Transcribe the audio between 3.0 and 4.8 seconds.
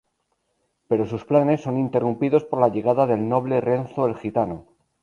del noble Renzo el Gitano.